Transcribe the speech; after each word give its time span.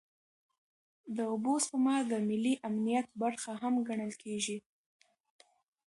د 1.15 1.17
اوبو 1.31 1.53
سپما 1.65 1.95
د 2.11 2.13
ملي 2.29 2.53
امنیت 2.67 3.07
برخه 3.21 3.51
هم 3.61 3.73
ګڼل 3.87 4.13
کېږي. 4.23 4.57